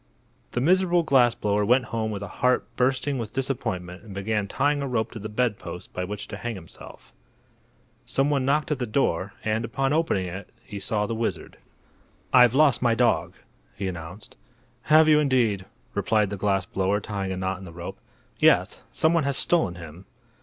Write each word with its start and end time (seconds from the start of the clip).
The 0.53 0.61
miserable 0.61 1.03
glass 1.03 1.35
blower 1.35 1.63
went 1.63 1.85
home 1.93 2.09
with 2.09 2.23
a 2.23 2.27
heart 2.41 2.65
bursting 2.75 3.19
with 3.19 3.33
disappointment 3.35 4.01
and 4.01 4.15
began 4.15 4.47
tying 4.47 4.81
a 4.81 4.87
rope 4.87 5.11
to 5.11 5.19
the 5.19 5.29
bedpost 5.29 5.93
by 5.93 6.05
which 6.05 6.27
to 6.29 6.37
hang 6.37 6.55
himself. 6.55 7.13
Some 8.03 8.31
one 8.31 8.43
knocked 8.43 8.71
at 8.71 8.79
the 8.79 8.87
door, 8.87 9.33
and, 9.43 9.63
upon 9.63 9.93
opening 9.93 10.25
it, 10.25 10.49
he 10.63 10.79
saw 10.79 11.05
the 11.05 11.13
wizard. 11.13 11.57
"I've 12.33 12.55
lost 12.55 12.81
my 12.81 12.95
dog," 12.95 13.35
he 13.75 13.87
announced. 13.87 14.35
"Have 14.85 15.07
you, 15.07 15.19
indeed?" 15.19 15.67
replied 15.93 16.31
the 16.31 16.35
glass 16.35 16.65
blower 16.65 16.99
tying 16.99 17.31
a 17.31 17.37
knot 17.37 17.59
in 17.59 17.63
the 17.65 17.71
rope. 17.71 17.99
"Yes; 18.39 18.81
some 18.91 19.13
one 19.13 19.25
has 19.25 19.37
stolen 19.37 19.75
him." 19.75 20.07